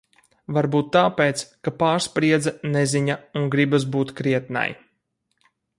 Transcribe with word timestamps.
Varbūt 0.55 0.87
tāpēc, 0.95 1.43
ka 1.67 1.73
pārspriedze, 1.83 2.55
neziņa 2.77 3.21
un 3.43 3.47
gribas 3.57 3.89
būt 3.97 4.15
krietnai. 4.23 4.69